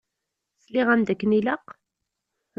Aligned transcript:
Sliɣ-am-d 0.63 1.07
akken 1.13 1.35
ilaq? 1.39 1.65